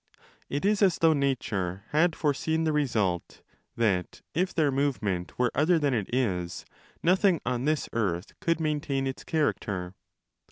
If 0.49 0.65
is 0.65 0.81
as 0.81 0.97
though 0.97 1.13
nature 1.13 1.83
had 1.89 2.15
foreseen 2.15 2.63
the 2.63 2.73
result, 2.73 3.43
that 3.77 4.23
if 4.33 4.51
their 4.51 4.71
move 4.71 4.97
25 4.97 5.03
ment 5.19 5.37
were 5.37 5.51
other 5.53 5.77
than 5.77 5.93
it 5.93 6.09
is, 6.11 6.65
nothing 7.03 7.39
on 7.45 7.65
this 7.65 7.87
earth 7.93 8.33
could 8.39 8.59
maintain 8.59 9.05
its 9.05 9.23
character. 9.23 9.93